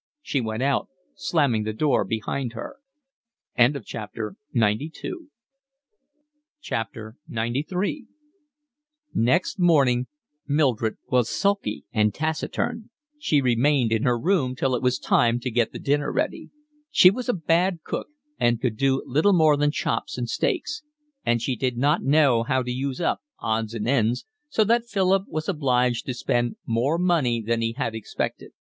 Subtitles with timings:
[0.23, 2.77] She went out, slamming the door behind her.
[3.55, 4.31] XCIII
[9.13, 10.07] Next morning
[10.47, 12.89] Mildred was sulky and taciturn.
[13.19, 16.49] She remained in her room till it was time to get the dinner ready.
[16.89, 18.07] She was a bad cook
[18.39, 20.81] and could do little more than chops and steaks;
[21.23, 25.25] and she did not know how to use up odds and ends, so that Philip
[25.27, 28.51] was obliged to spend more money than he had expected.